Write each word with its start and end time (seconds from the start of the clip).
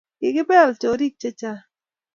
Kikipel 0.19 0.69
chorik 0.81 1.13
chechang 1.21 1.61